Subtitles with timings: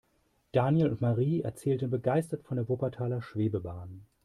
[0.51, 4.07] Daniel und Marie erzählten begeistert von der Wuppertaler Schwebebahn.